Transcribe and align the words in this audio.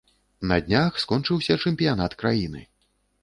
На 0.51 0.55
днях 0.69 0.95
скончыўся 1.03 1.57
чэмпіянат 1.67 2.15
краіны. 2.23 2.65